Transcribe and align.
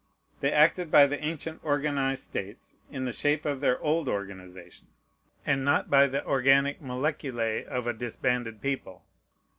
They 0.39 0.51
acted 0.51 0.89
by 0.89 1.05
the 1.05 1.23
ancient 1.23 1.61
organized 1.63 2.23
states 2.23 2.75
in 2.89 3.05
the 3.05 3.13
shape 3.13 3.45
of 3.45 3.61
their 3.61 3.79
old 3.81 4.07
organization, 4.07 4.87
and 5.45 5.63
not 5.63 5.91
by 5.91 6.07
the 6.07 6.25
organic 6.25 6.81
moleculæ 6.81 7.67
of 7.67 7.85
a 7.85 7.93
disbanded 7.93 8.61
people. 8.61 9.03